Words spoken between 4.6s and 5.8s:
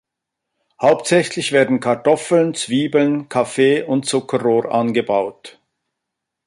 angebaut.